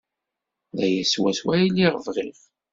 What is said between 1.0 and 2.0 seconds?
swaswa ay lliɣ